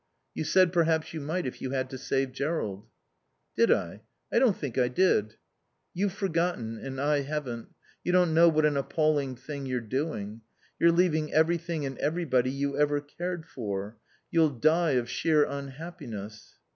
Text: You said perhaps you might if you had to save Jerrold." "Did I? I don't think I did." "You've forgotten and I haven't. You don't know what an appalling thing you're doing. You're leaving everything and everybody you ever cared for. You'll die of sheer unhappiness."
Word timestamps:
You 0.33 0.45
said 0.45 0.73
perhaps 0.73 1.13
you 1.13 1.21
might 1.21 1.45
if 1.45 1.61
you 1.61 1.73
had 1.73 1.87
to 1.91 1.97
save 1.99 2.31
Jerrold." 2.31 2.87
"Did 3.55 3.71
I? 3.71 4.01
I 4.33 4.39
don't 4.39 4.57
think 4.57 4.75
I 4.75 4.87
did." 4.87 5.35
"You've 5.93 6.11
forgotten 6.11 6.79
and 6.79 6.99
I 6.99 7.19
haven't. 7.21 7.67
You 8.03 8.11
don't 8.11 8.33
know 8.33 8.49
what 8.49 8.65
an 8.65 8.77
appalling 8.77 9.35
thing 9.35 9.67
you're 9.67 9.79
doing. 9.79 10.41
You're 10.79 10.91
leaving 10.91 11.31
everything 11.31 11.85
and 11.85 11.99
everybody 11.99 12.49
you 12.49 12.75
ever 12.79 12.99
cared 12.99 13.45
for. 13.45 13.95
You'll 14.31 14.49
die 14.49 14.93
of 14.93 15.07
sheer 15.07 15.45
unhappiness." 15.45 16.55